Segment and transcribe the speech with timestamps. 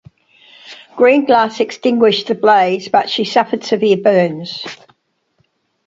[0.97, 4.65] Greenglass extinguished the blaze, but she suffered severe burns.